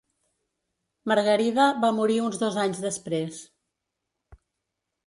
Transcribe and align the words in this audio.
Margarida 1.11 1.67
va 1.85 1.91
morir 1.99 2.17
uns 2.29 2.41
dos 2.45 2.59
anys 2.65 2.83
després. 2.87 3.45